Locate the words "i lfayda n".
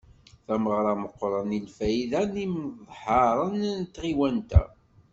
1.57-2.33